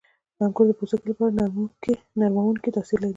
•انګور 0.43 0.65
د 0.67 0.71
پوستکي 0.77 1.05
لپاره 1.11 1.35
نرمونکی 2.27 2.69
تاثیر 2.75 2.99
لري. 3.01 3.09